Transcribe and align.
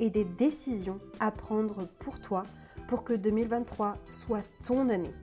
et 0.00 0.10
des 0.10 0.24
décisions 0.24 0.98
à 1.20 1.30
prendre 1.30 1.88
pour 1.98 2.20
toi 2.20 2.44
pour 2.88 3.04
que 3.04 3.12
2023 3.12 3.96
soit 4.10 4.44
ton 4.62 4.88
année 4.88 5.14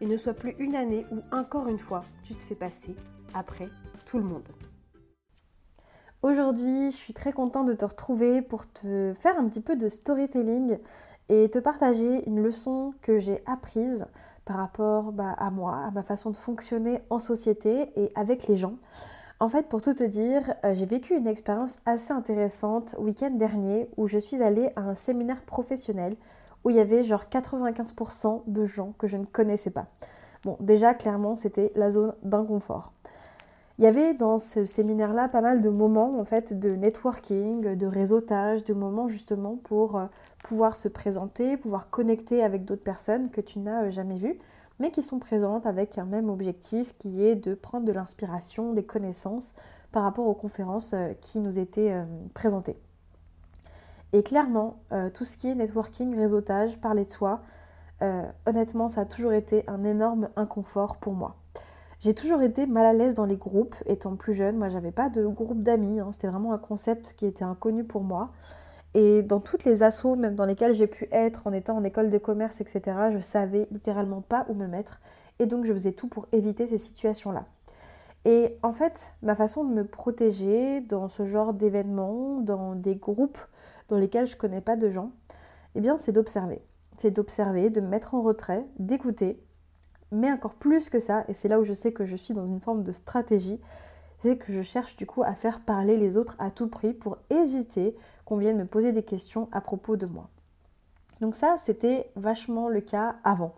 et 0.00 0.06
ne 0.06 0.16
soit 0.16 0.34
plus 0.34 0.54
une 0.58 0.76
année 0.76 1.06
où 1.10 1.18
encore 1.34 1.68
une 1.68 1.78
fois 1.78 2.04
tu 2.22 2.34
te 2.34 2.42
fais 2.42 2.54
passer 2.54 2.94
après 3.34 3.68
tout 4.06 4.18
le 4.18 4.24
monde. 4.24 4.48
Aujourd'hui, 6.22 6.90
je 6.90 6.96
suis 6.96 7.12
très 7.12 7.32
contente 7.32 7.68
de 7.68 7.74
te 7.74 7.84
retrouver 7.84 8.42
pour 8.42 8.70
te 8.70 9.14
faire 9.20 9.38
un 9.38 9.48
petit 9.48 9.60
peu 9.60 9.76
de 9.76 9.88
storytelling 9.88 10.78
et 11.28 11.48
te 11.48 11.58
partager 11.58 12.28
une 12.28 12.42
leçon 12.42 12.92
que 13.02 13.20
j'ai 13.20 13.40
apprise 13.46 14.06
par 14.44 14.56
rapport 14.56 15.12
bah, 15.12 15.34
à 15.38 15.50
moi, 15.50 15.76
à 15.86 15.90
ma 15.90 16.02
façon 16.02 16.30
de 16.30 16.36
fonctionner 16.36 17.00
en 17.10 17.20
société 17.20 17.92
et 17.96 18.10
avec 18.14 18.48
les 18.48 18.56
gens. 18.56 18.76
En 19.40 19.48
fait, 19.48 19.68
pour 19.68 19.82
tout 19.82 19.94
te 19.94 20.02
dire, 20.02 20.42
euh, 20.64 20.74
j'ai 20.74 20.86
vécu 20.86 21.16
une 21.16 21.28
expérience 21.28 21.78
assez 21.86 22.12
intéressante 22.12 22.96
week-end 22.98 23.30
dernier 23.30 23.88
où 23.96 24.08
je 24.08 24.18
suis 24.18 24.42
allée 24.42 24.70
à 24.74 24.80
un 24.80 24.96
séminaire 24.96 25.42
professionnel 25.42 26.16
où 26.64 26.70
il 26.70 26.76
y 26.76 26.80
avait 26.80 27.04
genre 27.04 27.26
95% 27.30 28.42
de 28.48 28.66
gens 28.66 28.94
que 28.98 29.06
je 29.06 29.16
ne 29.16 29.24
connaissais 29.24 29.70
pas. 29.70 29.86
Bon, 30.42 30.56
déjà, 30.58 30.92
clairement, 30.92 31.36
c'était 31.36 31.70
la 31.76 31.92
zone 31.92 32.14
d'inconfort. 32.24 32.92
Il 33.78 33.84
y 33.84 33.86
avait 33.86 34.12
dans 34.12 34.38
ce 34.38 34.64
séminaire-là 34.64 35.28
pas 35.28 35.40
mal 35.40 35.60
de 35.60 35.68
moments 35.68 36.18
en 36.18 36.24
fait 36.24 36.58
de 36.58 36.70
networking, 36.74 37.76
de 37.76 37.86
réseautage, 37.86 38.64
de 38.64 38.74
moments 38.74 39.06
justement 39.06 39.54
pour 39.54 39.96
euh, 39.96 40.06
pouvoir 40.42 40.74
se 40.74 40.88
présenter, 40.88 41.56
pouvoir 41.56 41.90
connecter 41.90 42.42
avec 42.42 42.64
d'autres 42.64 42.82
personnes 42.82 43.30
que 43.30 43.40
tu 43.40 43.60
n'as 43.60 43.84
euh, 43.84 43.90
jamais 43.90 44.16
vues 44.16 44.40
mais 44.78 44.90
qui 44.90 45.02
sont 45.02 45.18
présentes 45.18 45.66
avec 45.66 45.98
un 45.98 46.04
même 46.04 46.30
objectif 46.30 46.96
qui 46.98 47.22
est 47.22 47.34
de 47.34 47.54
prendre 47.54 47.86
de 47.86 47.92
l'inspiration, 47.92 48.72
des 48.72 48.84
connaissances 48.84 49.54
par 49.92 50.02
rapport 50.02 50.26
aux 50.26 50.34
conférences 50.34 50.92
euh, 50.94 51.12
qui 51.20 51.40
nous 51.40 51.58
étaient 51.58 51.92
euh, 51.92 52.04
présentées. 52.34 52.78
Et 54.12 54.22
clairement, 54.22 54.80
euh, 54.92 55.10
tout 55.10 55.24
ce 55.24 55.36
qui 55.36 55.48
est 55.48 55.54
networking, 55.54 56.16
réseautage, 56.16 56.80
parler 56.80 57.04
de 57.04 57.10
soi, 57.10 57.42
honnêtement, 58.46 58.88
ça 58.88 59.00
a 59.00 59.04
toujours 59.06 59.32
été 59.32 59.64
un 59.66 59.82
énorme 59.82 60.28
inconfort 60.36 60.98
pour 60.98 61.14
moi. 61.14 61.34
J'ai 61.98 62.14
toujours 62.14 62.42
été 62.42 62.66
mal 62.68 62.86
à 62.86 62.92
l'aise 62.92 63.16
dans 63.16 63.24
les 63.24 63.36
groupes, 63.36 63.74
étant 63.86 64.14
plus 64.14 64.34
jeune. 64.34 64.56
Moi, 64.56 64.68
j'avais 64.68 64.92
pas 64.92 65.10
de 65.10 65.26
groupe 65.26 65.64
d'amis. 65.64 65.98
Hein. 65.98 66.10
C'était 66.12 66.28
vraiment 66.28 66.52
un 66.52 66.58
concept 66.58 67.14
qui 67.16 67.26
était 67.26 67.44
inconnu 67.44 67.82
pour 67.82 68.04
moi. 68.04 68.30
Et 68.98 69.22
dans 69.22 69.38
toutes 69.38 69.62
les 69.62 69.84
assos, 69.84 70.16
même 70.16 70.34
dans 70.34 70.44
lesquelles 70.44 70.74
j'ai 70.74 70.88
pu 70.88 71.06
être 71.12 71.46
en 71.46 71.52
étant 71.52 71.76
en 71.76 71.84
école 71.84 72.10
de 72.10 72.18
commerce, 72.18 72.60
etc., 72.60 72.82
je 73.12 73.20
savais 73.20 73.68
littéralement 73.70 74.22
pas 74.22 74.44
où 74.48 74.54
me 74.54 74.66
mettre. 74.66 74.98
Et 75.38 75.46
donc 75.46 75.66
je 75.66 75.72
faisais 75.72 75.92
tout 75.92 76.08
pour 76.08 76.26
éviter 76.32 76.66
ces 76.66 76.78
situations-là. 76.78 77.46
Et 78.24 78.58
en 78.64 78.72
fait, 78.72 79.14
ma 79.22 79.36
façon 79.36 79.62
de 79.62 79.72
me 79.72 79.84
protéger 79.84 80.80
dans 80.80 81.06
ce 81.06 81.26
genre 81.26 81.54
d'événements, 81.54 82.40
dans 82.40 82.74
des 82.74 82.96
groupes 82.96 83.38
dans 83.88 83.98
lesquels 83.98 84.26
je 84.26 84.36
connais 84.36 84.60
pas 84.60 84.74
de 84.74 84.88
gens, 84.88 85.12
eh 85.76 85.80
bien 85.80 85.96
c'est 85.96 86.10
d'observer. 86.10 86.60
C'est 86.96 87.12
d'observer, 87.12 87.70
de 87.70 87.80
me 87.80 87.86
mettre 87.86 88.16
en 88.16 88.22
retrait, 88.22 88.66
d'écouter. 88.80 89.40
Mais 90.10 90.32
encore 90.32 90.54
plus 90.54 90.90
que 90.90 90.98
ça, 90.98 91.24
et 91.28 91.34
c'est 91.34 91.46
là 91.46 91.60
où 91.60 91.64
je 91.64 91.72
sais 91.72 91.92
que 91.92 92.04
je 92.04 92.16
suis 92.16 92.34
dans 92.34 92.46
une 92.46 92.60
forme 92.60 92.82
de 92.82 92.90
stratégie, 92.90 93.60
c'est 94.22 94.36
que 94.36 94.52
je 94.52 94.62
cherche 94.62 94.96
du 94.96 95.06
coup 95.06 95.22
à 95.22 95.34
faire 95.34 95.60
parler 95.60 95.96
les 95.96 96.16
autres 96.16 96.34
à 96.40 96.50
tout 96.50 96.66
prix 96.66 96.92
pour 96.92 97.18
éviter 97.30 97.96
qu'on 98.28 98.36
vienne 98.36 98.58
me 98.58 98.66
poser 98.66 98.92
des 98.92 99.02
questions 99.02 99.48
à 99.52 99.62
propos 99.62 99.96
de 99.96 100.04
moi. 100.04 100.28
Donc 101.22 101.34
ça, 101.34 101.56
c'était 101.56 102.10
vachement 102.14 102.68
le 102.68 102.82
cas 102.82 103.16
avant. 103.24 103.54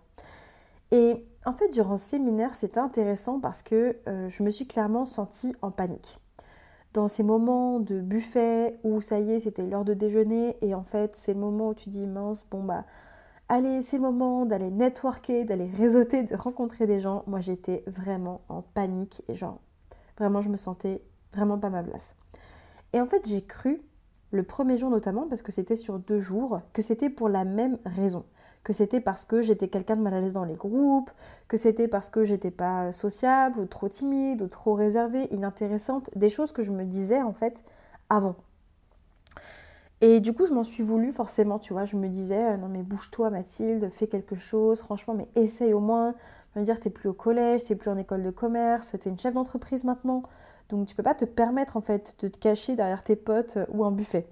Et 0.92 1.26
en 1.44 1.53
fait, 1.53 1.70
durant 1.70 1.97
ce 1.97 2.10
séminaire, 2.10 2.54
c'était 2.54 2.78
intéressant 2.78 3.41
parce 3.41 3.64
que 3.64 3.97
euh, 4.06 4.28
je 4.28 4.44
me 4.44 4.50
suis 4.50 4.69
clairement 4.69 5.06
sentie 5.06 5.56
en 5.60 5.72
panique. 5.72 6.19
Dans 6.92 7.08
ces 7.08 7.25
moments 7.25 7.81
de 7.81 8.00
buffet 8.00 8.78
où 8.84 9.00
ça 9.00 9.19
y 9.19 9.32
est, 9.32 9.41
c'était 9.41 9.66
l'heure 9.66 9.84
de 9.84 9.92
déjeuner 9.92 10.56
et 10.60 10.72
en 10.72 10.84
fait, 10.84 11.16
c'est 11.16 11.34
le 11.34 11.41
moment 11.41 11.70
où 11.70 11.75
tu 11.75 11.88
dis 11.88 12.06
mince, 12.06 12.47
bon 12.48 12.62
bah, 12.62 12.84
allez, 13.48 13.82
c'est 13.82 13.97
le 13.97 14.04
moment 14.04 14.47
d'aller 14.47 14.70
networker, 14.70 15.44
d'aller 15.47 15.69
réseauter, 15.76 16.22
de 16.22 16.37
rencontrer 16.37 16.87
des 16.87 17.00
gens. 17.00 17.25
Moi, 17.26 17.41
j'étais 17.41 17.82
vraiment 17.88 18.42
en 18.48 18.62
panique 18.62 19.25
et 19.28 19.34
genre, 19.34 19.58
vraiment, 20.16 20.41
je 20.41 20.48
me 20.48 20.56
sentais 20.56 21.02
vraiment 21.34 21.58
pas 21.58 21.70
ma 21.70 21.82
place. 21.82 22.14
Et 22.92 23.00
en 23.00 23.06
fait, 23.06 23.26
j'ai 23.26 23.42
cru 23.42 23.82
le 24.32 24.42
premier 24.42 24.78
jour 24.78 24.91
notamment, 24.91 25.26
parce 25.28 25.42
que 25.42 25.52
c'était 25.52 25.76
sur 25.76 25.98
deux 25.98 26.20
jours, 26.20 26.60
que 26.72 26.82
c'était 26.82 27.10
pour 27.10 27.28
la 27.28 27.44
même 27.44 27.78
raison. 27.84 28.24
Que 28.62 28.72
c'était 28.72 29.00
parce 29.00 29.24
que 29.24 29.41
j'étais 29.41 29.68
quelqu'un 29.68 29.96
de 29.96 30.02
mal 30.02 30.14
à 30.14 30.20
l'aise 30.20 30.34
dans 30.34 30.44
les 30.44 30.54
groupes, 30.54 31.10
que 31.48 31.56
c'était 31.56 31.88
parce 31.88 32.10
que 32.10 32.24
j'étais 32.24 32.50
pas 32.50 32.92
sociable, 32.92 33.58
ou 33.60 33.64
trop 33.66 33.88
timide, 33.88 34.42
ou 34.42 34.48
trop 34.48 34.74
réservée, 34.74 35.32
inintéressante, 35.32 36.10
des 36.14 36.28
choses 36.28 36.52
que 36.52 36.62
je 36.62 36.72
me 36.72 36.84
disais 36.84 37.22
en 37.22 37.32
fait 37.32 37.64
avant. 38.10 38.36
Et 40.02 40.20
du 40.20 40.32
coup, 40.32 40.46
je 40.46 40.54
m'en 40.54 40.62
suis 40.62 40.82
voulu 40.82 41.12
forcément, 41.12 41.58
tu 41.58 41.72
vois. 41.74 41.84
Je 41.84 41.96
me 41.96 42.08
disais, 42.08 42.52
euh, 42.52 42.56
non 42.56 42.69
mais 42.69 42.82
bouge-toi 42.82 43.30
Mathilde, 43.30 43.90
fais 43.90 44.06
quelque 44.06 44.34
chose, 44.34 44.80
franchement, 44.80 45.14
mais 45.14 45.28
essaye 45.34 45.74
au 45.74 45.80
moins. 45.80 46.14
Me 46.56 46.62
dire, 46.64 46.80
t'es 46.80 46.90
plus 46.90 47.08
au 47.08 47.12
collège, 47.12 47.64
t'es 47.64 47.76
plus 47.76 47.90
en 47.90 47.96
école 47.96 48.22
de 48.22 48.30
commerce, 48.30 48.96
t'es 48.98 49.08
une 49.10 49.19
chef 49.19 49.34
d'entreprise 49.34 49.84
maintenant. 49.84 50.22
Donc 50.70 50.86
tu 50.86 50.94
peux 50.94 51.03
pas 51.03 51.14
te 51.14 51.25
permettre 51.25 51.76
en 51.76 51.81
fait 51.81 52.16
de 52.20 52.28
te 52.28 52.38
cacher 52.38 52.76
derrière 52.76 53.03
tes 53.03 53.16
potes 53.16 53.56
euh, 53.56 53.66
ou 53.72 53.84
un 53.84 53.91
buffet. 53.91 54.26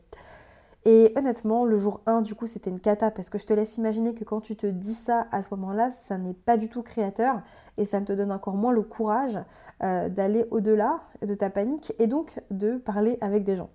Et 0.85 1.13
honnêtement, 1.17 1.65
le 1.65 1.77
jour 1.77 2.01
1, 2.07 2.23
du 2.23 2.35
coup, 2.35 2.47
c'était 2.47 2.71
une 2.71 2.81
cata 2.81 3.11
parce 3.11 3.29
que 3.29 3.37
je 3.37 3.47
te 3.47 3.53
laisse 3.53 3.77
imaginer 3.77 4.15
que 4.15 4.25
quand 4.25 4.41
tu 4.41 4.57
te 4.57 4.67
dis 4.67 4.95
ça 4.95 5.27
à 5.33 5.43
ce 5.43 5.49
moment-là, 5.55 5.91
ça 5.91 6.17
n'est 6.17 6.35
pas 6.35 6.57
du 6.57 6.69
tout 6.69 6.83
créateur 6.83 7.43
et 7.77 7.85
ça 7.85 8.01
te 8.01 8.13
donne 8.13 8.33
encore 8.33 8.55
moins 8.55 8.73
le 8.73 8.83
courage 8.83 9.39
euh, 9.83 10.09
d'aller 10.09 10.47
au-delà 10.51 11.01
de 11.21 11.35
ta 11.35 11.51
panique 11.51 11.93
et 11.99 12.07
donc 12.07 12.41
de 12.51 12.79
parler 12.79 13.19
avec 13.21 13.45
des 13.45 13.57
gens. 13.57 13.71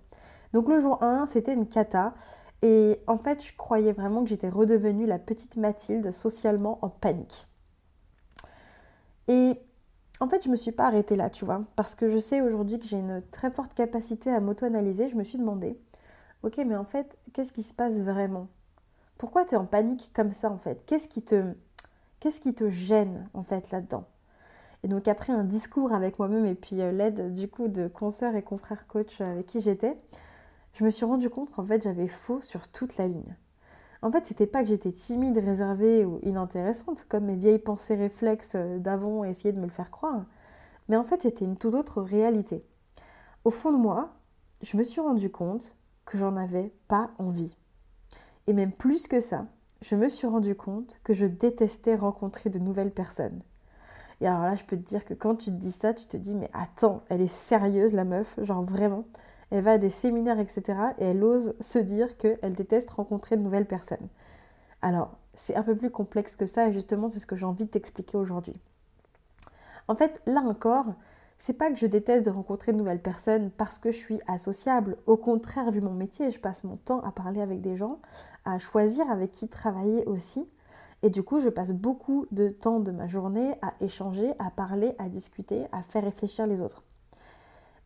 Donc 0.52 0.68
le 0.68 0.78
jour 0.78 1.02
1, 1.02 1.26
c'était 1.26 1.52
une 1.52 1.68
cata 1.68 2.14
et 2.62 2.98
en 3.06 3.18
fait, 3.18 3.44
je 3.44 3.54
croyais 3.54 3.92
vraiment 3.92 4.22
que 4.24 4.30
j'étais 4.30 4.48
redevenue 4.48 5.06
la 5.06 5.18
petite 5.18 5.56
Mathilde 5.56 6.10
socialement 6.10 6.78
en 6.80 6.88
panique. 6.88 7.46
Et 9.28 9.60
en 10.20 10.28
fait, 10.28 10.44
je 10.44 10.48
me 10.48 10.56
suis 10.56 10.72
pas 10.72 10.86
arrêtée 10.86 11.16
là, 11.16 11.30
tu 11.30 11.44
vois, 11.44 11.62
parce 11.76 11.94
que 11.94 12.08
je 12.08 12.18
sais 12.18 12.40
aujourd'hui 12.40 12.78
que 12.78 12.86
j'ai 12.86 12.98
une 12.98 13.22
très 13.30 13.50
forte 13.50 13.74
capacité 13.74 14.30
à 14.30 14.40
m'auto-analyser. 14.40 15.08
Je 15.08 15.16
me 15.16 15.24
suis 15.24 15.38
demandé, 15.38 15.78
ok, 16.42 16.58
mais 16.66 16.76
en 16.76 16.84
fait, 16.84 17.18
qu'est-ce 17.32 17.52
qui 17.52 17.62
se 17.62 17.74
passe 17.74 18.00
vraiment? 18.00 18.48
Pourquoi 19.18 19.44
tu 19.44 19.54
es 19.54 19.58
en 19.58 19.66
panique 19.66 20.10
comme 20.14 20.32
ça, 20.32 20.50
en 20.50 20.58
fait? 20.58 20.84
Qu'est-ce 20.86 21.08
qui 21.08 21.22
te, 21.22 21.54
qu'est-ce 22.20 22.40
qui 22.40 22.54
te 22.54 22.68
gêne, 22.68 23.28
en 23.34 23.42
fait, 23.42 23.70
là-dedans? 23.70 24.04
Et 24.82 24.88
donc, 24.88 25.08
après 25.08 25.32
un 25.32 25.44
discours 25.44 25.92
avec 25.92 26.18
moi-même 26.18 26.46
et 26.46 26.54
puis 26.54 26.80
euh, 26.82 26.92
l'aide, 26.92 27.34
du 27.34 27.48
coup, 27.48 27.68
de 27.68 27.88
concerts 27.88 28.36
et 28.36 28.42
confrères 28.42 28.86
coach 28.86 29.20
avec 29.20 29.46
qui 29.46 29.60
j'étais, 29.60 29.96
je 30.74 30.84
me 30.84 30.90
suis 30.90 31.06
rendu 31.06 31.30
compte 31.30 31.50
qu'en 31.52 31.64
fait, 31.64 31.82
j'avais 31.82 32.08
faux 32.08 32.42
sur 32.42 32.68
toute 32.68 32.98
la 32.98 33.08
ligne. 33.08 33.36
En 34.04 34.10
fait, 34.10 34.26
c'était 34.26 34.46
pas 34.46 34.62
que 34.62 34.68
j'étais 34.68 34.92
timide, 34.92 35.38
réservée 35.38 36.04
ou 36.04 36.20
inintéressante, 36.24 37.06
comme 37.08 37.24
mes 37.24 37.36
vieilles 37.36 37.58
pensées 37.58 37.94
réflexes 37.94 38.52
euh, 38.54 38.78
d'avant 38.78 39.24
essayaient 39.24 39.54
de 39.54 39.58
me 39.58 39.64
le 39.64 39.72
faire 39.72 39.90
croire. 39.90 40.26
Mais 40.90 40.96
en 40.96 41.04
fait, 41.04 41.22
c'était 41.22 41.46
une 41.46 41.56
toute 41.56 41.72
autre 41.72 42.02
réalité. 42.02 42.62
Au 43.46 43.50
fond 43.50 43.72
de 43.72 43.78
moi, 43.78 44.12
je 44.60 44.76
me 44.76 44.82
suis 44.82 45.00
rendu 45.00 45.30
compte 45.30 45.74
que 46.04 46.18
j'en 46.18 46.36
avais 46.36 46.70
pas 46.86 47.12
envie. 47.18 47.56
Et 48.46 48.52
même 48.52 48.72
plus 48.72 49.08
que 49.08 49.20
ça, 49.20 49.46
je 49.80 49.96
me 49.96 50.08
suis 50.08 50.26
rendu 50.26 50.54
compte 50.54 51.00
que 51.02 51.14
je 51.14 51.24
détestais 51.24 51.96
rencontrer 51.96 52.50
de 52.50 52.58
nouvelles 52.58 52.92
personnes. 52.92 53.40
Et 54.20 54.26
alors 54.26 54.42
là, 54.42 54.54
je 54.54 54.64
peux 54.64 54.76
te 54.76 54.82
dire 54.82 55.06
que 55.06 55.14
quand 55.14 55.36
tu 55.36 55.46
te 55.46 55.56
dis 55.56 55.72
ça, 55.72 55.94
tu 55.94 56.06
te 56.06 56.18
dis, 56.18 56.34
mais 56.34 56.50
attends, 56.52 57.00
elle 57.08 57.22
est 57.22 57.26
sérieuse 57.26 57.94
la 57.94 58.04
meuf, 58.04 58.38
genre 58.42 58.64
vraiment 58.64 59.06
elle 59.54 59.62
va 59.62 59.72
à 59.72 59.78
des 59.78 59.90
séminaires, 59.90 60.40
etc. 60.40 60.62
Et 60.98 61.04
elle 61.04 61.22
ose 61.22 61.54
se 61.60 61.78
dire 61.78 62.18
qu'elle 62.18 62.54
déteste 62.54 62.90
rencontrer 62.90 63.36
de 63.36 63.42
nouvelles 63.42 63.66
personnes. 63.66 64.08
Alors, 64.82 65.16
c'est 65.34 65.54
un 65.54 65.62
peu 65.62 65.76
plus 65.76 65.90
complexe 65.90 66.34
que 66.34 66.44
ça, 66.44 66.66
et 66.66 66.72
justement, 66.72 67.06
c'est 67.06 67.20
ce 67.20 67.26
que 67.26 67.36
j'ai 67.36 67.46
envie 67.46 67.64
de 67.64 67.70
t'expliquer 67.70 68.18
aujourd'hui. 68.18 68.56
En 69.86 69.94
fait, 69.94 70.20
là 70.26 70.40
encore, 70.40 70.94
c'est 71.38 71.56
pas 71.56 71.70
que 71.70 71.76
je 71.76 71.86
déteste 71.86 72.26
de 72.26 72.32
rencontrer 72.32 72.72
de 72.72 72.78
nouvelles 72.78 73.00
personnes 73.00 73.52
parce 73.52 73.78
que 73.78 73.92
je 73.92 73.96
suis 73.96 74.20
associable. 74.26 74.96
Au 75.06 75.16
contraire, 75.16 75.70
vu 75.70 75.80
mon 75.80 75.94
métier, 75.94 76.32
je 76.32 76.40
passe 76.40 76.64
mon 76.64 76.76
temps 76.76 77.00
à 77.02 77.12
parler 77.12 77.40
avec 77.40 77.60
des 77.60 77.76
gens, 77.76 78.00
à 78.44 78.58
choisir 78.58 79.08
avec 79.08 79.30
qui 79.30 79.46
travailler 79.46 80.04
aussi. 80.06 80.48
Et 81.02 81.10
du 81.10 81.22
coup, 81.22 81.38
je 81.38 81.48
passe 81.48 81.72
beaucoup 81.72 82.26
de 82.32 82.48
temps 82.48 82.80
de 82.80 82.90
ma 82.90 83.06
journée 83.06 83.54
à 83.62 83.74
échanger, 83.80 84.32
à 84.40 84.50
parler, 84.50 84.96
à 84.98 85.08
discuter, 85.08 85.66
à 85.70 85.84
faire 85.84 86.02
réfléchir 86.02 86.48
les 86.48 86.60
autres. 86.60 86.82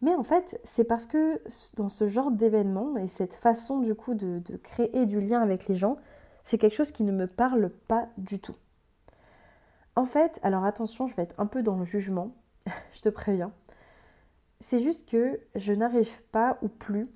Mais 0.01 0.15
en 0.15 0.23
fait, 0.23 0.61
c'est 0.65 0.85
parce 0.85 1.07
que 1.07 1.41
dans 1.77 1.89
ce 1.89 2.07
genre 2.07 2.31
d'événement 2.31 2.97
et 2.97 3.09
cette 3.09 3.35
façon 3.35 3.81
du 3.81 3.95
coup 3.95 4.15
de, 4.15 4.41
créer 4.63 5.07
du 5.07 5.21
lien 5.21 5.41
avec 5.41 5.67
les 5.67 5.75
gens, 5.75 5.97
c'est 6.43 6.59
quelque 6.59 6.77
chose 6.77 6.93
qui 6.93 7.03
ne 7.03 7.13
me 7.13 7.27
parle 7.27 7.71
pas 7.71 8.09
du 8.17 8.41
tout. 8.41 8.55
En 9.97 10.05
fait, 10.05 10.39
alors 10.43 10.65
attention, 10.65 11.09
je 11.09 11.17
vais 11.17 11.25
être 11.25 11.35
un 11.39 11.47
peu 11.47 11.63
dans 11.63 11.77
le 11.77 11.85
jugement, 11.85 12.37
je 12.93 13.01
te 13.01 13.09
préviens. 13.09 13.53
C'est 14.61 14.81
juste 14.81 15.09
que 15.09 15.41
je 15.57 15.73
n'arrive 15.73 16.23
pas 16.31 16.59
ou 16.63 16.69
plus 16.69 17.09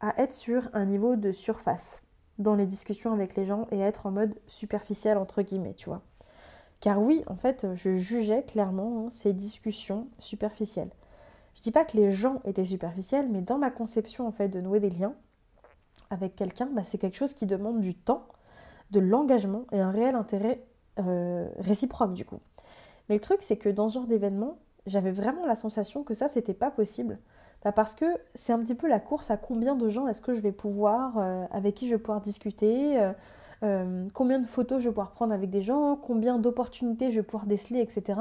à 0.00 0.20
être 0.20 0.34
sur 0.34 0.68
un 0.72 0.86
niveau 0.86 1.16
de 1.16 1.32
surface 1.32 2.02
dans 2.38 2.54
les 2.54 2.66
discussions 2.66 3.12
avec 3.12 3.36
les 3.36 3.46
gens 3.46 3.66
et 3.70 3.82
à 3.82 3.86
être 3.86 4.06
en 4.06 4.10
mode 4.10 4.34
superficiel 4.46 5.18
entre 5.18 5.42
guillemets, 5.42 5.74
tu 5.74 5.88
vois. 5.88 6.02
Car 6.80 7.00
oui, 7.00 7.22
en 7.26 7.36
fait, 7.36 7.66
je 7.74 7.94
jugeais 7.94 8.42
clairement 8.42 9.06
hein, 9.06 9.10
ces 9.10 9.32
discussions 9.32 10.08
superficielles. 10.18 10.90
Dis 11.64 11.70
pas 11.70 11.86
que 11.86 11.96
les 11.96 12.12
gens 12.12 12.42
étaient 12.44 12.66
superficiels, 12.66 13.26
mais 13.32 13.40
dans 13.40 13.56
ma 13.56 13.70
conception 13.70 14.28
en 14.28 14.32
fait 14.32 14.48
de 14.48 14.60
nouer 14.60 14.80
des 14.80 14.90
liens 14.90 15.14
avec 16.10 16.36
quelqu'un, 16.36 16.66
bah, 16.66 16.84
c'est 16.84 16.98
quelque 16.98 17.16
chose 17.16 17.32
qui 17.32 17.46
demande 17.46 17.80
du 17.80 17.94
temps, 17.94 18.26
de 18.90 19.00
l'engagement 19.00 19.64
et 19.72 19.80
un 19.80 19.90
réel 19.90 20.14
intérêt 20.14 20.62
euh, 20.98 21.48
réciproque 21.56 22.12
du 22.12 22.26
coup. 22.26 22.40
Mais 23.08 23.14
le 23.14 23.20
truc, 23.22 23.38
c'est 23.40 23.56
que 23.56 23.70
dans 23.70 23.88
ce 23.88 23.94
genre 23.94 24.06
d'événement, 24.06 24.58
j'avais 24.86 25.10
vraiment 25.10 25.46
la 25.46 25.54
sensation 25.54 26.04
que 26.04 26.12
ça, 26.12 26.28
c'était 26.28 26.52
pas 26.52 26.70
possible. 26.70 27.18
Bah, 27.64 27.72
parce 27.72 27.94
que 27.94 28.04
c'est 28.34 28.52
un 28.52 28.58
petit 28.58 28.74
peu 28.74 28.86
la 28.86 29.00
course 29.00 29.30
à 29.30 29.38
combien 29.38 29.74
de 29.74 29.88
gens 29.88 30.06
est-ce 30.06 30.20
que 30.20 30.34
je 30.34 30.40
vais 30.40 30.52
pouvoir, 30.52 31.16
euh, 31.16 31.46
avec 31.50 31.76
qui 31.76 31.88
je 31.88 31.94
vais 31.94 31.98
pouvoir 31.98 32.20
discuter, 32.20 33.10
euh, 33.62 34.06
combien 34.12 34.38
de 34.38 34.46
photos 34.46 34.82
je 34.82 34.90
vais 34.90 34.92
pouvoir 34.92 35.12
prendre 35.12 35.32
avec 35.32 35.48
des 35.48 35.62
gens, 35.62 35.96
combien 35.96 36.38
d'opportunités 36.38 37.10
je 37.10 37.20
vais 37.20 37.22
pouvoir 37.22 37.46
déceler, 37.46 37.80
etc. 37.80 38.20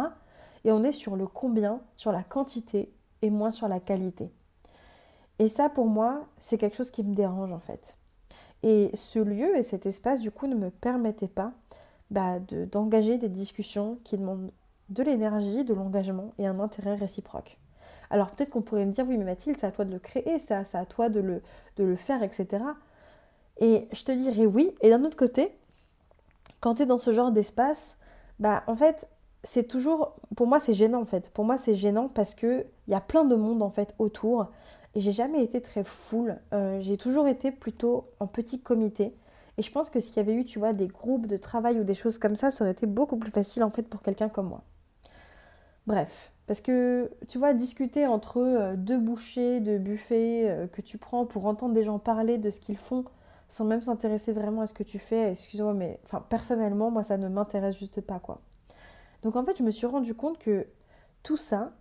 Et 0.63 0.71
on 0.71 0.81
est 0.85 0.93
sur 0.93 1.17
le 1.17 1.27
combien, 1.27 1.81
sur 1.97 2.13
la 2.13 2.23
quantité 2.23 2.92
et 3.23 3.31
moins 3.31 3.49
sur 3.49 3.67
la 3.67 3.79
qualité. 3.79 4.29
Et 5.39 5.47
ça, 5.47 5.69
pour 5.69 5.87
moi, 5.87 6.27
c'est 6.39 6.59
quelque 6.59 6.75
chose 6.75 6.91
qui 6.91 7.03
me 7.03 7.15
dérange 7.15 7.51
en 7.51 7.59
fait. 7.59 7.97
Et 8.61 8.91
ce 8.93 9.19
lieu 9.19 9.57
et 9.57 9.63
cet 9.63 9.85
espace, 9.85 10.21
du 10.21 10.29
coup, 10.29 10.45
ne 10.45 10.55
me 10.55 10.69
permettaient 10.69 11.27
pas 11.27 11.53
bah, 12.11 12.39
d'engager 12.71 13.17
des 13.17 13.29
discussions 13.29 13.97
qui 14.03 14.17
demandent 14.17 14.51
de 14.89 15.03
l'énergie, 15.03 15.63
de 15.63 15.73
l'engagement 15.73 16.33
et 16.37 16.45
un 16.45 16.59
intérêt 16.59 16.95
réciproque. 16.95 17.57
Alors 18.09 18.29
peut-être 18.31 18.51
qu'on 18.51 18.61
pourrait 18.61 18.85
me 18.85 18.91
dire, 18.91 19.05
oui 19.07 19.17
mais 19.17 19.25
Mathilde, 19.25 19.57
c'est 19.57 19.65
à 19.65 19.71
toi 19.71 19.85
de 19.85 19.91
le 19.91 19.99
créer, 19.99 20.37
ça, 20.37 20.65
c'est 20.65 20.77
à 20.77 20.85
toi 20.85 21.09
de 21.09 21.19
le, 21.19 21.41
de 21.77 21.83
le 21.83 21.95
faire, 21.95 22.21
etc. 22.21 22.63
Et 23.59 23.87
je 23.91 24.03
te 24.03 24.11
dirais 24.11 24.45
oui. 24.45 24.75
Et 24.81 24.89
d'un 24.89 25.03
autre 25.03 25.17
côté, 25.17 25.51
quand 26.59 26.75
tu 26.75 26.83
es 26.83 26.85
dans 26.85 26.99
ce 26.99 27.11
genre 27.11 27.31
d'espace, 27.31 27.97
bah 28.39 28.63
en 28.67 28.75
fait, 28.75 29.07
c'est 29.43 29.67
toujours, 29.67 30.15
pour 30.35 30.47
moi 30.47 30.59
c'est 30.59 30.73
gênant 30.73 31.01
en 31.01 31.05
fait. 31.05 31.29
Pour 31.29 31.45
moi 31.45 31.57
c'est 31.57 31.75
gênant 31.75 32.07
parce 32.07 32.35
que 32.35 32.65
il 32.87 32.91
y 32.91 32.95
a 32.95 33.01
plein 33.01 33.25
de 33.25 33.35
monde 33.35 33.61
en 33.61 33.69
fait 33.69 33.93
autour 33.99 34.51
et 34.95 35.01
j'ai 35.01 35.11
jamais 35.11 35.43
été 35.43 35.61
très 35.61 35.83
full. 35.83 36.39
Euh, 36.53 36.79
j'ai 36.81 36.97
toujours 36.97 37.27
été 37.27 37.51
plutôt 37.51 38.09
en 38.19 38.27
petit 38.27 38.61
comité. 38.61 39.15
Et 39.57 39.61
je 39.61 39.71
pense 39.71 39.89
que 39.89 39.99
s'il 39.99 40.17
y 40.17 40.19
avait 40.19 40.33
eu, 40.33 40.45
tu 40.45 40.59
vois, 40.59 40.73
des 40.73 40.87
groupes 40.87 41.27
de 41.27 41.37
travail 41.37 41.79
ou 41.79 41.83
des 41.83 41.93
choses 41.93 42.17
comme 42.17 42.35
ça, 42.35 42.51
ça 42.51 42.63
aurait 42.63 42.71
été 42.71 42.87
beaucoup 42.87 43.17
plus 43.17 43.31
facile 43.31 43.63
en 43.63 43.69
fait 43.69 43.83
pour 43.83 44.01
quelqu'un 44.01 44.29
comme 44.29 44.47
moi. 44.47 44.63
Bref, 45.87 46.31
parce 46.47 46.61
que 46.61 47.11
tu 47.27 47.37
vois, 47.37 47.53
discuter 47.53 48.07
entre 48.07 48.37
euh, 48.39 48.75
deux 48.75 48.97
bouchées 48.99 49.59
de 49.59 49.77
buffet 49.77 50.49
euh, 50.49 50.67
que 50.67 50.81
tu 50.81 50.97
prends 50.97 51.25
pour 51.25 51.45
entendre 51.45 51.73
des 51.73 51.83
gens 51.83 51.99
parler 51.99 52.37
de 52.37 52.49
ce 52.49 52.61
qu'ils 52.61 52.77
font 52.77 53.05
sans 53.53 53.65
même 53.65 53.81
s'intéresser 53.81 54.33
vraiment 54.33 54.61
à 54.61 54.65
ce 54.65 54.73
que 54.73 54.83
tu 54.83 54.97
fais, 54.97 55.31
excuse-moi, 55.31 55.73
mais 55.75 55.99
personnellement, 56.29 56.89
moi, 56.89 57.03
ça 57.03 57.17
ne 57.17 57.27
m'intéresse 57.27 57.77
juste 57.77 58.01
pas, 58.01 58.19
quoi. 58.19 58.41
Donc 59.23 59.35
en 59.35 59.43
fait, 59.43 59.57
je 59.57 59.63
me 59.63 59.71
suis 59.71 59.87
rendu 59.87 60.13
compte 60.13 60.37
que 60.37 60.65
tout 61.23 61.37
ça, 61.37 61.71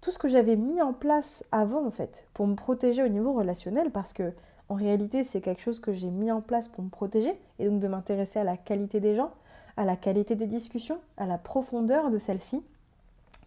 tout 0.00 0.10
ce 0.10 0.18
que 0.18 0.28
j'avais 0.28 0.56
mis 0.56 0.80
en 0.80 0.92
place 0.92 1.44
avant, 1.52 1.84
en 1.84 1.90
fait, 1.90 2.26
pour 2.34 2.46
me 2.46 2.54
protéger 2.54 3.02
au 3.02 3.08
niveau 3.08 3.32
relationnel, 3.32 3.90
parce 3.90 4.12
que 4.12 4.32
en 4.68 4.74
réalité, 4.74 5.24
c'est 5.24 5.40
quelque 5.40 5.60
chose 5.60 5.80
que 5.80 5.92
j'ai 5.92 6.08
mis 6.08 6.30
en 6.30 6.40
place 6.40 6.68
pour 6.68 6.84
me 6.84 6.88
protéger, 6.88 7.34
et 7.58 7.68
donc 7.68 7.80
de 7.80 7.88
m'intéresser 7.88 8.38
à 8.38 8.44
la 8.44 8.56
qualité 8.56 9.00
des 9.00 9.14
gens, 9.14 9.30
à 9.76 9.84
la 9.84 9.96
qualité 9.96 10.36
des 10.36 10.46
discussions, 10.46 10.98
à 11.16 11.26
la 11.26 11.36
profondeur 11.36 12.10
de 12.10 12.18
celles-ci, 12.18 12.62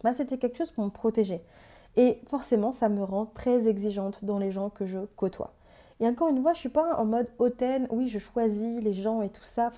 bah, 0.04 0.12
c'était 0.12 0.38
quelque 0.38 0.58
chose 0.58 0.70
pour 0.70 0.84
me 0.84 0.90
protéger. 0.90 1.40
Et 1.96 2.20
forcément, 2.28 2.72
ça 2.72 2.88
me 2.88 3.02
rend 3.02 3.26
très 3.26 3.66
exigeante 3.66 4.24
dans 4.24 4.38
les 4.38 4.52
gens 4.52 4.70
que 4.70 4.86
je 4.86 4.98
côtoie. 5.16 5.52
Et 6.00 6.06
encore 6.06 6.28
une 6.28 6.40
fois, 6.40 6.52
je 6.52 6.60
suis 6.60 6.68
pas 6.68 6.96
en 6.96 7.04
mode 7.04 7.26
hautaine, 7.38 7.88
oui, 7.90 8.08
je 8.08 8.20
choisis 8.20 8.80
les 8.80 8.92
gens 8.92 9.22
et 9.22 9.30
tout 9.30 9.44
ça. 9.44 9.72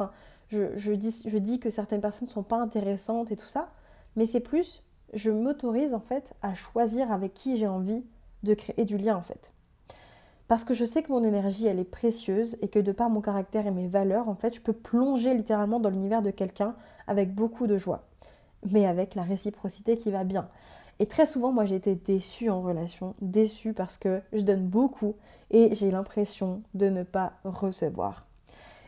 Je, 0.50 0.93
dis, 0.93 1.25
dis 1.41 1.61
que 1.61 1.70
certaines 1.70 2.00
personnes 2.00 2.29
ne 2.29 2.32
sont 2.32 2.43
pas 2.43 2.58
intéressantes 2.58 3.32
et 3.32 3.37
tout 3.37 3.47
ça. 3.47 3.70
Mais 4.17 4.26
c'est 4.26 4.41
plus, 4.41 4.82
je 5.14 5.31
m'autorise 5.31 5.94
en 5.94 6.00
fait 6.00 6.35
à 6.43 6.55
choisir 6.55 7.12
avec 7.12 7.35
qui 7.35 7.56
j'ai 7.56 7.69
envie 7.69 8.05
de 8.43 8.55
créer 8.55 8.85
du 8.85 8.99
lien 8.99 9.17
en 9.17 9.23
fait. 9.23 9.52
Parce 10.49 10.64
que 10.64 10.75
je 10.75 10.85
sais 10.85 11.02
que 11.02 11.12
mon 11.12 11.23
énergie, 11.23 11.67
elle 11.67 11.79
est 11.79 11.85
précieuse 11.85 12.56
et 12.61 12.69
que 12.69 12.81
de 12.81 12.91
par 12.91 13.08
mon 13.08 13.20
caractère 13.20 13.67
et 13.67 13.70
mes 13.70 13.87
valeurs, 13.87 14.29
en 14.29 14.35
fait, 14.35 14.55
je 14.55 14.61
peux 14.61 14.73
plonger 14.73 15.32
littéralement 15.32 15.79
dans 15.79 15.91
l'univers 15.91 16.23
de 16.23 16.32
quelqu'un 16.32 16.75
avec 17.06 17.35
beaucoup 17.35 17.69
de 17.69 17.79
joie 17.79 18.05
mais 18.69 18.87
avec 18.87 19.14
la 19.14 19.23
réciprocité 19.23 19.96
qui 19.96 20.11
va 20.11 20.25
bien. 20.25 20.49
Et 20.99 21.06
très 21.06 21.26
souvent, 21.26 21.53
moi, 21.53 21.64
j'ai 21.64 21.76
été 21.76 21.94
déçue 21.94 22.50
en 22.50 22.61
relation, 22.61 23.14
déçue 23.23 23.73
parce 23.73 23.96
que 23.96 24.20
je 24.32 24.43
donne 24.43 24.67
beaucoup 24.67 25.17
et 25.50 25.75
j'ai 25.75 25.91
l'impression 25.91 26.62
de 26.75 26.88
ne 26.88 27.03
pas 27.03 27.32
recevoir. 27.44 28.26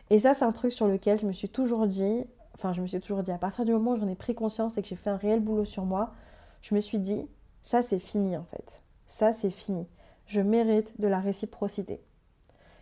Et 0.09 0.19
ça, 0.19 0.33
c'est 0.33 0.45
un 0.45 0.51
truc 0.51 0.71
sur 0.71 0.87
lequel 0.87 1.19
je 1.19 1.25
me 1.25 1.31
suis 1.31 1.49
toujours 1.49 1.87
dit, 1.87 2.25
enfin, 2.55 2.73
je 2.73 2.81
me 2.81 2.87
suis 2.87 2.99
toujours 2.99 3.23
dit, 3.23 3.31
à 3.31 3.37
partir 3.37 3.65
du 3.65 3.71
moment 3.71 3.91
où 3.91 3.97
j'en 3.97 4.07
ai 4.07 4.15
pris 4.15 4.35
conscience 4.35 4.77
et 4.77 4.81
que 4.81 4.87
j'ai 4.87 4.95
fait 4.95 5.09
un 5.09 5.17
réel 5.17 5.39
boulot 5.39 5.65
sur 5.65 5.85
moi, 5.85 6.11
je 6.61 6.75
me 6.75 6.79
suis 6.79 6.99
dit, 6.99 7.27
ça, 7.61 7.81
c'est 7.81 7.99
fini 7.99 8.37
en 8.37 8.43
fait. 8.43 8.81
Ça, 9.07 9.31
c'est 9.31 9.49
fini. 9.49 9.87
Je 10.25 10.41
mérite 10.41 10.99
de 10.99 11.07
la 11.07 11.19
réciprocité. 11.19 12.01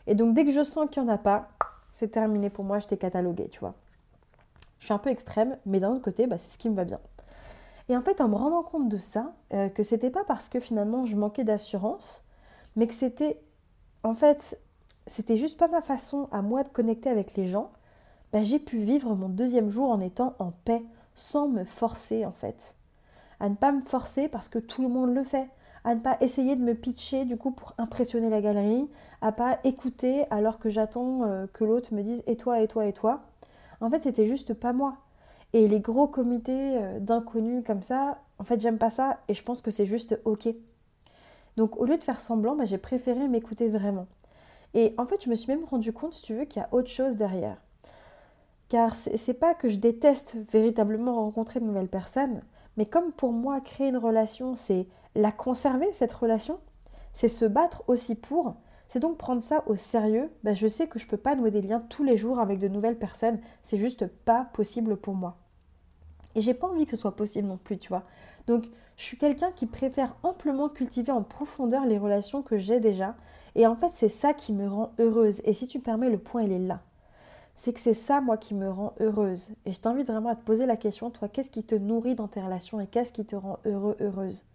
Et 0.07 0.15
donc, 0.15 0.33
dès 0.33 0.45
que 0.45 0.51
je 0.51 0.63
sens 0.63 0.89
qu'il 0.89 1.03
n'y 1.03 1.09
en 1.09 1.13
a 1.13 1.17
pas, 1.17 1.49
c'est 1.93 2.09
terminé 2.09 2.49
pour 2.49 2.63
moi, 2.63 2.79
je 2.79 2.87
t'ai 2.87 2.97
catalogué, 2.97 3.49
tu 3.49 3.59
vois. 3.59 3.75
Je 4.79 4.85
suis 4.85 4.93
un 4.93 4.97
peu 4.97 5.09
extrême, 5.09 5.57
mais 5.65 5.79
d'un 5.79 5.91
autre 5.91 6.01
côté, 6.01 6.25
bah, 6.25 6.37
c'est 6.37 6.51
ce 6.51 6.57
qui 6.57 6.69
me 6.69 6.75
va 6.75 6.85
bien. 6.85 6.99
Et 7.89 7.97
en 7.97 8.01
fait, 8.01 8.21
en 8.21 8.29
me 8.29 8.35
rendant 8.35 8.63
compte 8.63 8.89
de 8.89 8.97
ça, 8.97 9.33
euh, 9.53 9.69
que 9.69 9.83
c'était 9.83 10.09
pas 10.09 10.23
parce 10.23 10.49
que 10.49 10.59
finalement 10.59 11.05
je 11.05 11.15
manquais 11.15 11.43
d'assurance, 11.43 12.23
mais 12.75 12.87
que 12.87 12.93
c'était, 12.93 13.41
en 14.03 14.13
fait, 14.13 14.61
c'était 15.11 15.35
juste 15.35 15.59
pas 15.59 15.67
ma 15.67 15.81
façon 15.81 16.29
à 16.31 16.41
moi 16.41 16.63
de 16.63 16.69
connecter 16.69 17.09
avec 17.09 17.35
les 17.35 17.45
gens, 17.45 17.69
bah, 18.31 18.43
j'ai 18.43 18.59
pu 18.59 18.77
vivre 18.77 19.13
mon 19.13 19.27
deuxième 19.27 19.69
jour 19.69 19.89
en 19.89 19.99
étant 19.99 20.35
en 20.39 20.53
paix, 20.63 20.81
sans 21.15 21.49
me 21.49 21.65
forcer 21.65 22.25
en 22.25 22.31
fait. 22.31 22.75
À 23.41 23.49
ne 23.49 23.55
pas 23.55 23.73
me 23.73 23.81
forcer 23.81 24.29
parce 24.29 24.47
que 24.47 24.57
tout 24.57 24.81
le 24.81 24.87
monde 24.87 25.13
le 25.13 25.25
fait, 25.25 25.49
à 25.83 25.95
ne 25.95 25.99
pas 25.99 26.15
essayer 26.21 26.55
de 26.55 26.63
me 26.63 26.75
pitcher 26.75 27.25
du 27.25 27.35
coup 27.35 27.51
pour 27.51 27.73
impressionner 27.77 28.29
la 28.29 28.39
galerie, 28.39 28.87
à 29.19 29.33
pas 29.33 29.59
écouter 29.65 30.23
alors 30.29 30.59
que 30.59 30.69
j'attends 30.69 31.23
euh, 31.23 31.45
que 31.51 31.65
l'autre 31.65 31.93
me 31.93 32.03
dise 32.03 32.23
et 32.25 32.37
toi, 32.37 32.61
et 32.61 32.69
toi, 32.69 32.85
et 32.85 32.93
toi. 32.93 33.23
En 33.81 33.89
fait, 33.89 34.01
c'était 34.01 34.27
juste 34.27 34.53
pas 34.53 34.71
moi. 34.71 34.95
Et 35.51 35.67
les 35.67 35.81
gros 35.81 36.07
comités 36.07 36.77
euh, 36.77 36.99
d'inconnus 37.01 37.65
comme 37.67 37.83
ça, 37.83 38.19
en 38.39 38.45
fait, 38.45 38.61
j'aime 38.61 38.77
pas 38.77 38.91
ça 38.91 39.19
et 39.27 39.33
je 39.33 39.43
pense 39.43 39.61
que 39.61 39.71
c'est 39.71 39.85
juste 39.85 40.17
ok. 40.23 40.47
Donc, 41.57 41.77
au 41.77 41.83
lieu 41.83 41.97
de 41.97 42.03
faire 42.05 42.21
semblant, 42.21 42.55
bah, 42.55 42.63
j'ai 42.63 42.77
préféré 42.77 43.27
m'écouter 43.27 43.67
vraiment. 43.67 44.07
Et 44.73 44.93
en 44.97 45.05
fait, 45.05 45.23
je 45.23 45.29
me 45.29 45.35
suis 45.35 45.51
même 45.51 45.65
rendu 45.65 45.93
compte, 45.93 46.13
si 46.13 46.23
tu 46.23 46.35
veux, 46.35 46.45
qu'il 46.45 46.61
y 46.61 46.65
a 46.65 46.69
autre 46.71 46.89
chose 46.89 47.17
derrière. 47.17 47.57
Car 48.69 48.93
c'est 48.93 49.33
pas 49.33 49.53
que 49.53 49.67
je 49.67 49.77
déteste 49.77 50.37
véritablement 50.51 51.15
rencontrer 51.15 51.59
de 51.59 51.65
nouvelles 51.65 51.89
personnes, 51.89 52.41
mais 52.77 52.85
comme 52.85 53.11
pour 53.11 53.33
moi, 53.33 53.59
créer 53.59 53.89
une 53.89 53.97
relation, 53.97 54.55
c'est 54.55 54.87
la 55.13 55.31
conserver, 55.31 55.91
cette 55.91 56.13
relation, 56.13 56.59
c'est 57.11 57.27
se 57.27 57.43
battre 57.43 57.83
aussi 57.87 58.15
pour, 58.15 58.55
c'est 58.91 58.99
donc 58.99 59.17
prendre 59.17 59.41
ça 59.41 59.63
au 59.67 59.77
sérieux. 59.77 60.29
Ben, 60.43 60.53
je 60.53 60.67
sais 60.67 60.87
que 60.87 60.99
je 60.99 61.05
ne 61.05 61.09
peux 61.09 61.15
pas 61.15 61.35
nouer 61.35 61.49
des 61.49 61.61
liens 61.61 61.79
tous 61.79 62.03
les 62.03 62.17
jours 62.17 62.39
avec 62.39 62.59
de 62.59 62.67
nouvelles 62.67 62.99
personnes. 62.99 63.39
C'est 63.61 63.77
juste 63.77 64.05
pas 64.05 64.49
possible 64.51 64.97
pour 64.97 65.15
moi. 65.15 65.37
Et 66.35 66.41
j'ai 66.41 66.53
pas 66.53 66.67
envie 66.67 66.83
que 66.83 66.91
ce 66.91 66.97
soit 66.97 67.15
possible 67.15 67.47
non 67.47 67.55
plus, 67.55 67.77
tu 67.77 67.87
vois. 67.87 68.03
Donc, 68.47 68.65
je 68.97 69.03
suis 69.03 69.17
quelqu'un 69.17 69.53
qui 69.53 69.65
préfère 69.65 70.17
amplement 70.23 70.67
cultiver 70.67 71.13
en 71.13 71.23
profondeur 71.23 71.85
les 71.85 71.97
relations 71.97 72.41
que 72.41 72.57
j'ai 72.57 72.81
déjà. 72.81 73.15
Et 73.55 73.67
en 73.67 73.75
fait, 73.75 73.89
c'est 73.91 74.09
ça 74.09 74.33
qui 74.33 74.53
me 74.53 74.67
rend 74.67 74.93
heureuse. 74.99 75.41
Et 75.43 75.53
si 75.53 75.67
tu 75.67 75.79
permets, 75.79 76.09
le 76.09 76.17
point, 76.17 76.43
il 76.43 76.51
est 76.51 76.59
là. 76.59 76.81
C'est 77.55 77.73
que 77.73 77.79
c'est 77.79 77.93
ça, 77.93 78.21
moi, 78.21 78.37
qui 78.37 78.53
me 78.53 78.69
rend 78.69 78.93
heureuse. 78.99 79.49
Et 79.65 79.73
je 79.73 79.81
t'invite 79.81 80.07
vraiment 80.07 80.29
à 80.29 80.35
te 80.35 80.43
poser 80.43 80.65
la 80.65 80.77
question, 80.77 81.09
toi, 81.09 81.27
qu'est-ce 81.27 81.51
qui 81.51 81.63
te 81.63 81.75
nourrit 81.75 82.15
dans 82.15 82.27
tes 82.27 82.41
relations 82.41 82.79
et 82.79 82.87
qu'est-ce 82.87 83.13
qui 83.13 83.25
te 83.25 83.35
rend 83.35 83.59
heureux, 83.65 83.97
heureuse? 83.99 84.45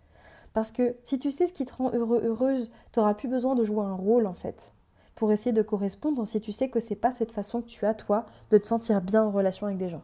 Parce 0.55 0.73
que 0.73 0.97
si 1.05 1.19
tu 1.19 1.31
sais 1.31 1.47
ce 1.47 1.53
qui 1.53 1.67
te 1.67 1.75
rend 1.75 1.91
heureux, 1.93 2.23
heureuse, 2.25 2.71
tu 2.93 2.99
n'auras 2.99 3.13
plus 3.13 3.29
besoin 3.29 3.55
de 3.55 3.65
jouer 3.65 3.85
un 3.85 3.95
rôle 3.95 4.27
en 4.27 4.33
fait 4.33 4.73
pour 5.15 5.31
essayer 5.31 5.53
de 5.53 5.61
correspondre 5.61 6.27
si 6.27 6.41
tu 6.41 6.51
sais 6.51 6.71
que 6.71 6.81
c'est 6.81 6.95
pas 6.95 7.13
cette 7.13 7.33
façon 7.33 7.61
que 7.61 7.67
tu 7.67 7.85
as 7.85 7.93
toi 7.93 8.25
de 8.51 8.57
te 8.57 8.67
sentir 8.67 9.03
bien 9.03 9.23
en 9.23 9.31
relation 9.31 9.67
avec 9.67 9.79
des 9.79 9.91
gens. 9.91 10.03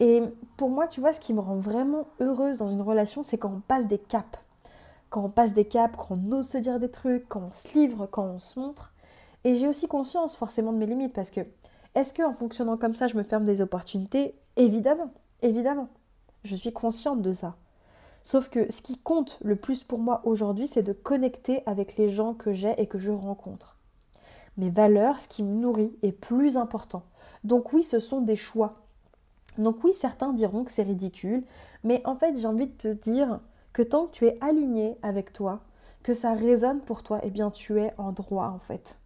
Et 0.00 0.22
pour 0.56 0.70
moi, 0.70 0.88
tu 0.88 1.00
vois, 1.00 1.12
ce 1.12 1.20
qui 1.20 1.32
me 1.32 1.40
rend 1.40 1.56
vraiment 1.56 2.08
heureuse 2.20 2.58
dans 2.58 2.68
une 2.68 2.82
relation, 2.82 3.22
c'est 3.22 3.38
quand 3.38 3.52
on 3.54 3.60
passe 3.60 3.86
des 3.86 3.98
caps. 3.98 4.38
Quand 5.14 5.26
on 5.26 5.30
passe 5.30 5.54
des 5.54 5.64
caps, 5.64 5.94
quand 5.96 6.18
on 6.20 6.32
ose 6.32 6.48
se 6.48 6.58
dire 6.58 6.80
des 6.80 6.90
trucs, 6.90 7.28
quand 7.28 7.48
on 7.48 7.52
se 7.52 7.72
livre, 7.78 8.06
quand 8.06 8.24
on 8.24 8.40
se 8.40 8.58
montre. 8.58 8.92
Et 9.44 9.54
j'ai 9.54 9.68
aussi 9.68 9.86
conscience 9.86 10.34
forcément 10.34 10.72
de 10.72 10.78
mes 10.78 10.86
limites 10.86 11.12
parce 11.12 11.30
que 11.30 11.42
est-ce 11.94 12.12
que 12.12 12.24
en 12.24 12.34
fonctionnant 12.34 12.76
comme 12.76 12.96
ça, 12.96 13.06
je 13.06 13.16
me 13.16 13.22
ferme 13.22 13.44
des 13.44 13.60
opportunités? 13.60 14.34
Évidemment, 14.56 15.12
évidemment. 15.40 15.86
Je 16.42 16.56
suis 16.56 16.72
consciente 16.72 17.22
de 17.22 17.30
ça. 17.30 17.54
Sauf 18.24 18.48
que 18.48 18.68
ce 18.72 18.82
qui 18.82 18.98
compte 18.98 19.38
le 19.44 19.54
plus 19.54 19.84
pour 19.84 20.00
moi 20.00 20.20
aujourd'hui, 20.24 20.66
c'est 20.66 20.82
de 20.82 20.92
connecter 20.92 21.62
avec 21.64 21.96
les 21.96 22.08
gens 22.08 22.34
que 22.34 22.52
j'ai 22.52 22.74
et 22.82 22.88
que 22.88 22.98
je 22.98 23.12
rencontre. 23.12 23.76
Mes 24.56 24.70
valeurs, 24.70 25.20
ce 25.20 25.28
qui 25.28 25.44
me 25.44 25.54
nourrit, 25.54 25.96
est 26.02 26.10
plus 26.10 26.56
important. 26.56 27.04
Donc 27.44 27.72
oui, 27.72 27.84
ce 27.84 28.00
sont 28.00 28.20
des 28.20 28.34
choix. 28.34 28.82
Donc 29.58 29.84
oui, 29.84 29.94
certains 29.94 30.32
diront 30.32 30.64
que 30.64 30.72
c'est 30.72 30.82
ridicule, 30.82 31.44
mais 31.84 32.02
en 32.04 32.16
fait, 32.16 32.36
j'ai 32.36 32.48
envie 32.48 32.66
de 32.66 32.72
te 32.72 32.88
dire 32.88 33.38
que 33.74 33.82
tant 33.82 34.06
que 34.06 34.12
tu 34.12 34.26
es 34.26 34.38
aligné 34.40 34.96
avec 35.02 35.34
toi, 35.34 35.60
que 36.02 36.14
ça 36.14 36.32
résonne 36.32 36.80
pour 36.80 37.02
toi, 37.02 37.20
eh 37.22 37.30
bien 37.30 37.50
tu 37.50 37.78
es 37.78 37.92
en 37.98 38.12
droit 38.12 38.48
en 38.48 38.60
fait. 38.60 38.98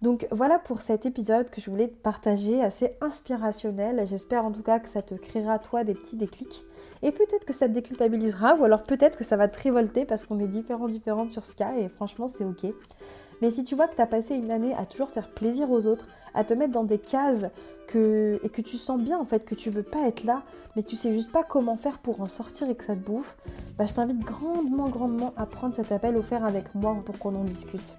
Donc 0.00 0.28
voilà 0.30 0.60
pour 0.60 0.80
cet 0.80 1.06
épisode 1.06 1.50
que 1.50 1.60
je 1.60 1.68
voulais 1.68 1.88
te 1.88 1.96
partager, 1.96 2.62
assez 2.62 2.96
inspirationnel. 3.00 4.06
J'espère 4.06 4.44
en 4.44 4.52
tout 4.52 4.62
cas 4.62 4.78
que 4.78 4.88
ça 4.88 5.02
te 5.02 5.14
créera 5.14 5.58
toi 5.58 5.82
des 5.82 5.94
petits 5.94 6.16
déclics. 6.16 6.64
Et 7.02 7.10
peut-être 7.10 7.44
que 7.44 7.52
ça 7.52 7.68
te 7.68 7.74
déculpabilisera, 7.74 8.54
ou 8.54 8.64
alors 8.64 8.84
peut-être 8.84 9.18
que 9.18 9.24
ça 9.24 9.36
va 9.36 9.48
te 9.48 9.60
révolter 9.60 10.04
parce 10.04 10.24
qu'on 10.24 10.38
est 10.38 10.48
différents, 10.48 10.88
différentes 10.88 11.32
sur 11.32 11.46
ce 11.46 11.54
cas, 11.56 11.76
et 11.76 11.88
franchement 11.88 12.28
c'est 12.28 12.44
ok. 12.44 12.66
Mais 13.40 13.50
si 13.50 13.64
tu 13.64 13.74
vois 13.74 13.88
que 13.88 13.96
tu 13.96 14.02
as 14.02 14.06
passé 14.06 14.34
une 14.34 14.50
année 14.50 14.74
à 14.74 14.84
toujours 14.84 15.10
faire 15.10 15.28
plaisir 15.28 15.70
aux 15.70 15.86
autres, 15.86 16.06
à 16.34 16.44
te 16.44 16.54
mettre 16.54 16.72
dans 16.72 16.84
des 16.84 16.98
cases 16.98 17.46
et 17.94 18.48
que 18.48 18.60
tu 18.60 18.76
sens 18.76 19.00
bien 19.00 19.18
en 19.18 19.24
fait 19.24 19.44
que 19.44 19.54
tu 19.54 19.70
veux 19.70 19.82
pas 19.82 20.06
être 20.06 20.24
là, 20.24 20.42
mais 20.76 20.82
tu 20.82 20.94
sais 20.94 21.12
juste 21.12 21.32
pas 21.32 21.42
comment 21.42 21.76
faire 21.76 21.98
pour 21.98 22.20
en 22.20 22.28
sortir 22.28 22.68
et 22.68 22.74
que 22.74 22.84
ça 22.84 22.94
te 22.94 23.00
bouffe, 23.00 23.36
bah, 23.78 23.86
je 23.86 23.94
t'invite 23.94 24.20
grandement, 24.20 24.88
grandement 24.88 25.32
à 25.36 25.46
prendre 25.46 25.74
cet 25.74 25.90
appel 25.90 26.16
offert 26.16 26.44
avec 26.44 26.74
moi 26.74 26.96
pour 27.04 27.18
qu'on 27.18 27.34
en 27.34 27.44
discute 27.44 27.96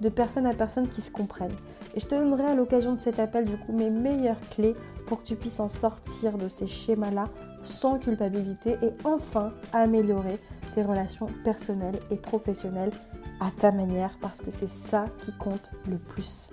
de 0.00 0.08
personne 0.08 0.46
à 0.46 0.54
personne 0.54 0.88
qui 0.88 1.00
se 1.00 1.10
comprennent. 1.10 1.54
Et 1.94 2.00
je 2.00 2.06
te 2.06 2.14
donnerai 2.14 2.44
à 2.44 2.54
l'occasion 2.54 2.94
de 2.94 3.00
cet 3.00 3.18
appel 3.18 3.44
du 3.44 3.56
coup 3.56 3.72
mes 3.72 3.90
meilleures 3.90 4.40
clés 4.50 4.74
pour 5.06 5.22
que 5.22 5.26
tu 5.26 5.36
puisses 5.36 5.60
en 5.60 5.68
sortir 5.68 6.38
de 6.38 6.48
ces 6.48 6.66
schémas-là 6.66 7.28
sans 7.64 7.98
culpabilité 7.98 8.78
et 8.82 8.92
enfin 9.04 9.52
améliorer 9.72 10.38
tes 10.74 10.82
relations 10.82 11.26
personnelles 11.44 11.98
et 12.10 12.16
professionnelles 12.16 12.92
à 13.40 13.50
ta 13.50 13.72
manière 13.72 14.16
parce 14.20 14.40
que 14.42 14.50
c'est 14.50 14.68
ça 14.68 15.06
qui 15.24 15.32
compte 15.32 15.70
le 15.88 15.98
plus. 15.98 16.52